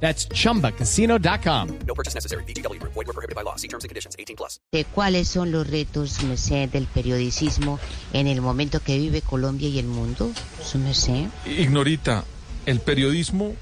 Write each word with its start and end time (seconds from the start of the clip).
That's 0.00 0.28
chumbacasino.com. 0.28 1.78
No 1.86 1.94
purchase 1.94 2.14
necessary. 2.14 2.44
BGW. 2.44 2.80
Void 2.82 2.94
were 2.94 3.12
prohibited 3.12 3.34
by 3.34 3.42
law. 3.42 3.56
See 3.56 3.68
terms 3.68 3.84
and 3.84 3.88
conditions. 3.88 4.14
18 4.18 4.36
plus. 4.36 4.60
de 4.72 4.84
cuáles 4.84 5.28
son 5.28 5.52
los 5.52 5.66
retos, 5.66 6.22
merced, 6.24 6.68
del 6.70 6.86
periodicismo 6.86 7.78
en 8.12 8.26
el 8.26 8.40
momento 8.40 8.80
que 8.80 8.98
vive 8.98 9.22
Colombia 9.22 9.68
y 9.68 9.78
el 9.78 9.86
mundo, 9.86 10.30
su 10.62 10.78
merced. 10.78 11.28
Ignorita, 11.46 12.24
el 12.66 12.80
periodismo 12.80 13.54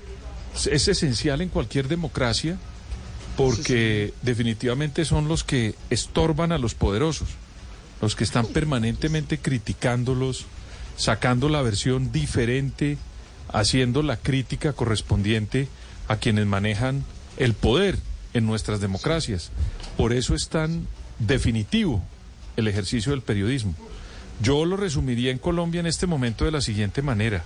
es 0.55 0.89
esencial 0.89 1.41
en 1.41 1.49
cualquier 1.49 1.89
democracia 1.89 2.59
porque 3.37 4.15
definitivamente 4.23 5.05
son 5.05 5.29
los 5.29 5.45
que 5.45 5.75
estorban 5.91 6.53
a 6.53 6.59
los 6.59 6.75
poderosos, 6.75 7.29
los 8.01 8.15
que 8.15 8.25
están 8.25 8.47
permanentemente 8.47 9.39
criticándolos, 9.39 10.47
sacando 10.97 11.49
la 11.49 11.63
versión 11.63 12.13
diferente, 12.13 12.97
haciendo 13.53 14.03
la 14.03 14.17
crítica 14.17 14.73
correspondiente 14.73 15.69
a 16.09 16.17
quienes 16.17 16.47
manejan 16.47 17.05
el 17.37 17.55
poder 17.55 17.99
en 18.33 18.47
nuestras 18.47 18.81
democracias. 18.81 19.51
Por 19.97 20.13
eso 20.13 20.35
es 20.35 20.49
tan 20.49 20.87
definitivo 21.19 22.03
el 22.57 22.69
ejercicio 22.69 23.13
del 23.13 23.23
periodismo. 23.23 23.75
Yo 24.41 24.65
lo 24.65 24.77
resumiría 24.77 25.31
en 25.31 25.39
Colombia 25.39 25.81
en 25.81 25.87
este 25.87 26.07
momento 26.07 26.45
de 26.45 26.51
la 26.51 26.61
siguiente 26.61 27.03
manera. 27.03 27.45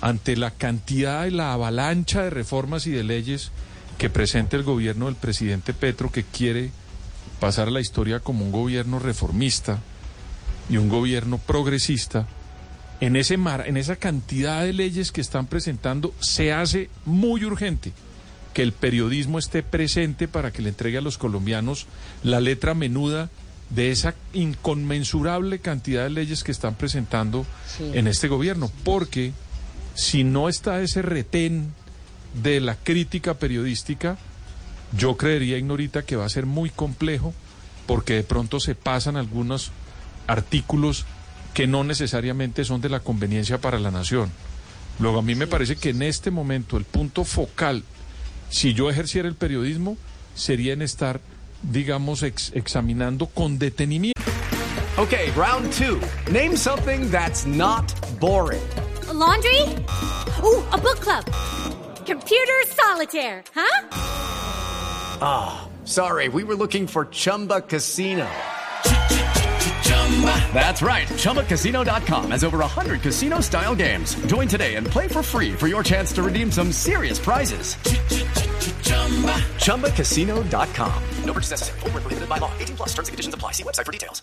Ante 0.00 0.36
la 0.36 0.50
cantidad 0.50 1.26
y 1.26 1.30
la 1.30 1.52
avalancha 1.52 2.22
de 2.22 2.30
reformas 2.30 2.86
y 2.86 2.90
de 2.90 3.04
leyes 3.04 3.50
que 3.98 4.10
presenta 4.10 4.56
el 4.56 4.62
gobierno 4.62 5.06
del 5.06 5.14
presidente 5.16 5.74
Petro, 5.74 6.10
que 6.10 6.24
quiere 6.24 6.70
pasar 7.40 7.68
a 7.68 7.72
la 7.72 7.80
historia 7.80 8.20
como 8.20 8.44
un 8.44 8.52
gobierno 8.52 8.98
reformista 8.98 9.80
y 10.68 10.76
un 10.76 10.88
gobierno 10.88 11.38
progresista, 11.38 12.26
en, 13.02 13.16
ese 13.16 13.36
mar, 13.36 13.64
en 13.66 13.76
esa 13.76 13.96
cantidad 13.96 14.62
de 14.62 14.72
leyes 14.72 15.10
que 15.10 15.20
están 15.20 15.46
presentando, 15.48 16.14
se 16.20 16.52
hace 16.52 16.88
muy 17.04 17.44
urgente 17.44 17.92
que 18.54 18.62
el 18.62 18.70
periodismo 18.72 19.40
esté 19.40 19.64
presente 19.64 20.28
para 20.28 20.52
que 20.52 20.62
le 20.62 20.68
entregue 20.68 20.98
a 20.98 21.00
los 21.00 21.18
colombianos 21.18 21.86
la 22.22 22.38
letra 22.40 22.74
menuda 22.74 23.28
de 23.70 23.90
esa 23.90 24.14
inconmensurable 24.34 25.58
cantidad 25.58 26.04
de 26.04 26.10
leyes 26.10 26.44
que 26.44 26.52
están 26.52 26.76
presentando 26.76 27.44
Sí. 27.66 27.90
en 27.94 28.06
este 28.06 28.28
gobierno. 28.28 28.70
Porque 28.84 29.32
si 29.94 30.22
no 30.22 30.48
está 30.48 30.80
ese 30.80 31.02
retén 31.02 31.72
de 32.42 32.60
la 32.60 32.76
crítica 32.76 33.34
periodística, 33.34 34.16
yo 34.96 35.16
creería, 35.16 35.58
Ignorita, 35.58 36.02
que 36.04 36.14
va 36.16 36.26
a 36.26 36.28
ser 36.28 36.46
muy 36.46 36.70
complejo 36.70 37.34
porque 37.86 38.14
de 38.14 38.22
pronto 38.22 38.60
se 38.60 38.76
pasan 38.76 39.16
algunos 39.16 39.72
artículos 40.28 41.04
que 41.54 41.66
no 41.66 41.84
necesariamente 41.84 42.64
son 42.64 42.80
de 42.80 42.88
la 42.88 43.00
conveniencia 43.00 43.58
para 43.58 43.78
la 43.78 43.90
nación. 43.90 44.30
Luego, 44.98 45.18
a 45.18 45.22
mí 45.22 45.34
me 45.34 45.46
parece 45.46 45.76
que 45.76 45.90
en 45.90 46.02
este 46.02 46.30
momento 46.30 46.76
el 46.76 46.84
punto 46.84 47.24
focal, 47.24 47.82
si 48.50 48.74
yo 48.74 48.90
ejerciera 48.90 49.28
el 49.28 49.34
periodismo, 49.34 49.96
sería 50.34 50.72
en 50.72 50.82
estar, 50.82 51.20
digamos, 51.62 52.22
ex- 52.22 52.52
examinando 52.54 53.26
con 53.26 53.58
detenimiento. 53.58 54.20
Okay, 54.98 55.30
round 55.34 55.70
two. 55.72 55.98
Name 56.30 56.56
something 56.56 57.10
that's 57.10 57.46
not 57.46 57.92
boring. 58.20 58.60
A 59.08 59.12
laundry? 59.14 59.62
Ooh, 60.42 60.62
a 60.72 60.78
book 60.78 61.00
club. 61.00 61.24
Computer 62.06 62.66
solitaire, 62.68 63.42
huh? 63.54 63.88
Sorry, 65.84 66.28
we 66.28 66.44
were 66.44 66.54
looking 66.54 66.86
for 66.86 67.06
Chumba 67.10 67.62
Casino. 67.62 68.26
That's 70.54 70.82
right. 70.82 71.08
ChumbaCasino.com 71.08 72.30
has 72.30 72.44
over 72.44 72.58
100 72.58 73.00
casino 73.02 73.40
style 73.40 73.74
games. 73.74 74.14
Join 74.26 74.46
today 74.48 74.76
and 74.76 74.86
play 74.86 75.08
for 75.08 75.22
free 75.22 75.52
for 75.52 75.66
your 75.68 75.82
chance 75.82 76.12
to 76.14 76.22
redeem 76.22 76.50
some 76.52 76.70
serious 76.72 77.18
prizes. 77.18 77.76
ChumbaCasino.com. 79.58 80.92
No 81.24 81.32
purchase 81.32 81.50
necessary. 81.50 81.80
Void 81.80 81.94
were 81.94 82.00
prohibited 82.00 82.28
by 82.28 82.38
law. 82.38 82.50
18 82.60 82.76
plus. 82.76 82.90
Terms 82.94 83.08
and 83.08 83.14
conditions 83.14 83.34
apply. 83.34 83.52
See 83.52 83.64
website 83.64 83.86
for 83.86 83.92
details. 83.92 84.22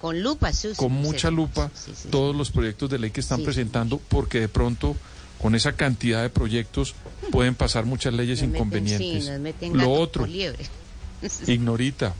Con 0.00 0.20
lupa, 0.22 0.50
con 0.76 0.92
mucha 0.92 1.30
lupa 1.30 1.70
Sí, 1.74 1.92
sí, 1.92 2.02
sí. 2.02 2.08
todos 2.10 2.34
los 2.36 2.50
proyectos 2.50 2.90
de 2.90 2.98
ley 2.98 3.10
que 3.10 3.20
están 3.20 3.38
Sí. 3.38 3.44
presentando, 3.44 3.98
porque 4.08 4.40
de 4.40 4.48
pronto 4.48 4.96
con 5.40 5.54
esa 5.54 5.72
cantidad 5.72 6.22
de 6.22 6.28
proyectos 6.30 6.94
pueden 7.30 7.54
pasar 7.54 7.84
muchas 7.86 8.12
leyes 8.14 8.42
inconvenientes. 8.42 9.24
sí, 9.24 9.30
nos 9.30 9.40
meten 9.40 9.76
Lo 9.78 9.92
otro. 9.92 10.26
Ignorita, 11.46 12.14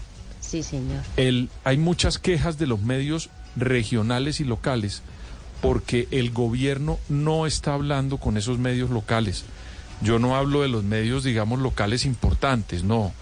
Sí, 0.45 0.63
señor. 0.63 1.03
el, 1.17 1.49
hay 1.65 1.79
muchas 1.79 2.19
quejas 2.19 2.59
de 2.59 2.67
los 2.67 2.81
medios 2.81 3.31
regionales 3.57 4.41
y 4.41 4.45
locales 4.45 5.03
porque 5.61 6.09
el 6.11 6.31
gobierno 6.31 6.99
no 7.09 7.47
está 7.47 7.73
hablando 7.73 8.19
con 8.19 8.37
esos 8.37 8.59
medios 8.59 8.91
locales. 8.91 9.45
Yo 10.03 10.19
no 10.19 10.37
hablo 10.37 10.61
de 10.61 10.69
los 10.69 10.85
medios, 10.85 11.25
digamos, 11.25 11.59
locales 11.59 12.05
importantes, 12.05 12.85
no, 12.85 13.13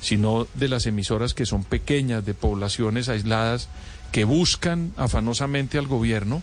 sino 0.00 0.46
de 0.54 0.68
las 0.68 0.86
emisoras 0.86 1.34
que 1.34 1.44
son 1.44 1.62
pequeñas, 1.62 2.24
de 2.24 2.32
poblaciones 2.32 3.10
aisladas, 3.10 3.68
que 4.12 4.24
buscan 4.24 4.92
afanosamente 4.96 5.76
al 5.76 5.86
gobierno 5.86 6.42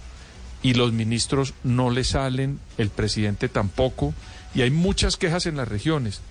y 0.62 0.76
los 0.76 0.94
ministros 0.94 1.54
no 1.64 1.90
le 1.90 2.04
salen, 2.04 2.60
el 2.78 2.90
presidente 2.90 3.50
tampoco, 3.50 4.14
y 4.54 4.62
hay 4.62 4.70
muchas 4.70 5.18
quejas 5.18 5.46
en 5.46 5.58
las 5.58 5.68
regiones. 5.68 6.22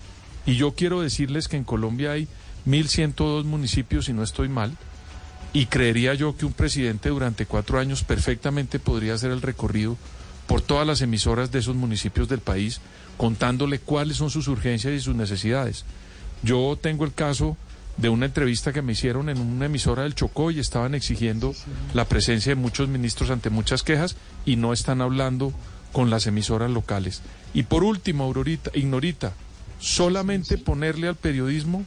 Y 0.46 0.54
yo 0.54 0.74
quiero 0.74 1.00
decirles 1.00 1.48
que 1.48 1.56
en 1.56 1.64
Colombia 1.64 2.12
hay 2.12 2.28
1.102 2.66 3.44
municipios, 3.44 4.06
si 4.06 4.12
no 4.12 4.22
estoy 4.22 4.48
mal, 4.48 4.76
y 5.52 5.66
creería 5.66 6.14
yo 6.14 6.36
que 6.36 6.46
un 6.46 6.52
presidente 6.52 7.08
durante 7.08 7.46
cuatro 7.46 7.78
años 7.78 8.04
perfectamente 8.04 8.78
podría 8.78 9.14
hacer 9.14 9.30
el 9.30 9.42
recorrido 9.42 9.96
por 10.46 10.60
todas 10.60 10.86
las 10.86 11.00
emisoras 11.00 11.50
de 11.50 11.60
esos 11.60 11.76
municipios 11.76 12.28
del 12.28 12.40
país, 12.40 12.80
contándole 13.16 13.78
cuáles 13.78 14.16
son 14.16 14.30
sus 14.30 14.48
urgencias 14.48 14.92
y 14.92 15.00
sus 15.00 15.14
necesidades. 15.14 15.84
Yo 16.42 16.78
tengo 16.80 17.04
el 17.04 17.14
caso 17.14 17.56
de 17.96 18.08
una 18.08 18.26
entrevista 18.26 18.72
que 18.72 18.82
me 18.82 18.92
hicieron 18.92 19.28
en 19.28 19.38
una 19.38 19.66
emisora 19.66 20.02
del 20.02 20.14
Chocó 20.14 20.50
y 20.50 20.60
estaban 20.60 20.94
exigiendo 20.94 21.54
la 21.94 22.04
presencia 22.04 22.50
de 22.50 22.60
muchos 22.60 22.88
ministros 22.88 23.30
ante 23.30 23.48
muchas 23.48 23.82
quejas 23.82 24.16
y 24.44 24.56
no 24.56 24.72
están 24.72 25.00
hablando 25.00 25.52
con 25.92 26.10
las 26.10 26.26
emisoras 26.26 26.70
locales. 26.70 27.22
Y 27.54 27.62
por 27.62 27.84
último, 27.84 28.24
Aurorita, 28.24 28.70
Ignorita, 28.74 29.32
solamente 29.78 30.58
ponerle 30.58 31.08
al 31.08 31.16
periodismo 31.16 31.86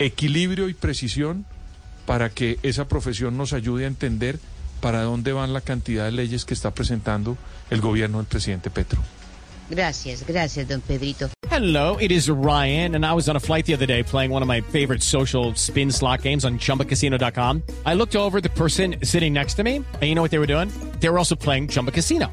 equilibrio 0.00 0.68
y 0.68 0.74
precisión 0.74 1.46
para 2.06 2.30
que 2.30 2.58
esa 2.62 2.88
profesión 2.88 3.36
nos 3.36 3.52
ayude 3.52 3.84
a 3.84 3.88
entender 3.88 4.40
para 4.80 5.02
dónde 5.02 5.32
van 5.32 5.52
la 5.52 5.60
cantidad 5.60 6.06
de 6.06 6.12
leyes 6.12 6.44
que 6.44 6.54
está 6.54 6.72
presentando 6.72 7.36
el 7.70 7.80
gobierno 7.80 8.18
del 8.18 8.26
presidente 8.26 8.70
Petro. 8.70 9.00
Gracias, 9.68 10.24
gracias, 10.26 10.66
don 10.66 10.80
Pedrito. 10.80 11.30
Hello, 11.48 11.96
it 12.00 12.10
is 12.10 12.28
Ryan, 12.28 12.96
and 12.96 13.04
I 13.04 13.12
was 13.12 13.28
on 13.28 13.36
a 13.36 13.40
flight 13.40 13.66
the 13.66 13.74
other 13.74 13.86
day 13.86 14.02
playing 14.02 14.32
one 14.32 14.42
of 14.42 14.48
my 14.48 14.60
favorite 14.60 15.02
social 15.02 15.54
spin 15.54 15.92
slot 15.92 16.22
games 16.22 16.44
on 16.44 16.58
chumbacasino.com. 16.58 17.62
I 17.86 17.94
looked 17.94 18.16
over 18.16 18.38
at 18.38 18.42
the 18.42 18.50
person 18.50 18.96
sitting 19.04 19.32
next 19.32 19.54
to 19.54 19.62
me, 19.62 19.76
and 19.76 20.02
you 20.02 20.14
know 20.14 20.22
what 20.22 20.32
they 20.32 20.40
were 20.40 20.46
doing? 20.46 20.70
They 21.00 21.08
were 21.08 21.18
also 21.18 21.36
playing 21.36 21.68
Chumba 21.68 21.92
Casino. 21.92 22.32